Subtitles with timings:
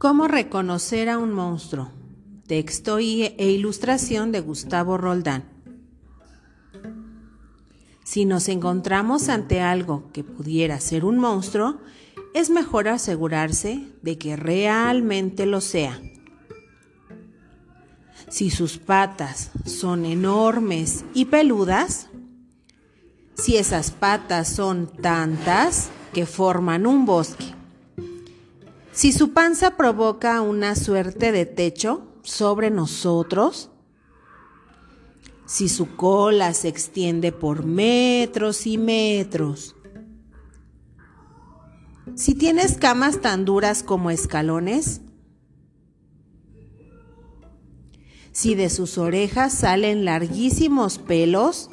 [0.00, 1.90] ¿Cómo reconocer a un monstruo?
[2.46, 5.44] Texto e ilustración de Gustavo Roldán.
[8.02, 11.82] Si nos encontramos ante algo que pudiera ser un monstruo,
[12.32, 16.00] es mejor asegurarse de que realmente lo sea.
[18.30, 22.08] Si sus patas son enormes y peludas,
[23.34, 27.49] si esas patas son tantas que forman un bosque,
[28.92, 33.70] si su panza provoca una suerte de techo sobre nosotros,
[35.46, 39.76] si su cola se extiende por metros y metros,
[42.14, 45.00] si tiene escamas tan duras como escalones,
[48.32, 51.70] si de sus orejas salen larguísimos pelos,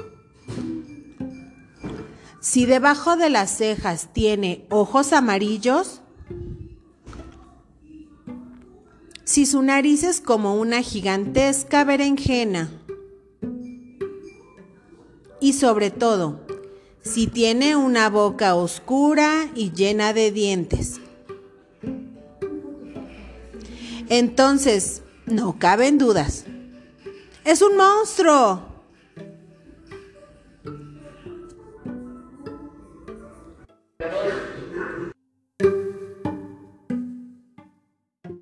[2.39, 6.01] si debajo de las cejas tiene ojos amarillos,
[9.27, 12.71] si su nariz es como una gigantesca berenjena.
[15.41, 16.39] Y sobre todo,
[17.03, 21.01] si tiene una boca oscura y llena de dientes.
[24.07, 26.45] Entonces, no caben dudas.
[27.43, 28.65] ¡Es un monstruo!